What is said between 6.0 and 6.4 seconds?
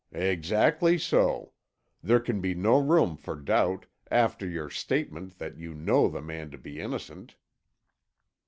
the